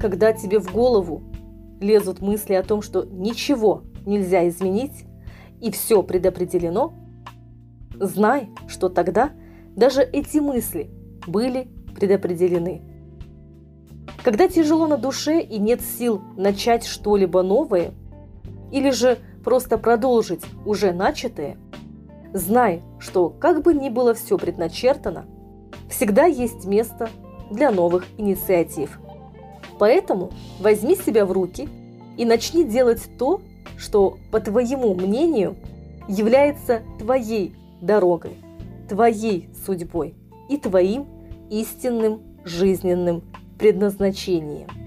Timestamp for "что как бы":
22.98-23.72